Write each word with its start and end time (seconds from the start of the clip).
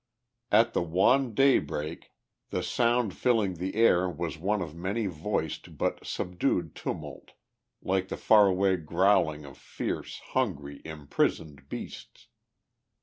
At 0.51 0.73
the 0.73 0.81
wan 0.81 1.35
daybreak 1.35 2.09
the 2.49 2.63
sound 2.63 3.15
filling 3.15 3.53
the 3.57 3.75
air 3.75 4.09
was 4.09 4.35
one 4.39 4.59
of 4.59 4.73
many 4.73 5.05
voiced 5.05 5.77
but 5.77 6.03
subdued 6.03 6.73
tumult, 6.73 7.33
like 7.83 8.07
the 8.07 8.17
faraway 8.17 8.77
growling 8.77 9.45
of 9.45 9.59
fierce, 9.59 10.17
hungry, 10.33 10.81
imprisoned 10.83 11.69
beasts. 11.69 12.29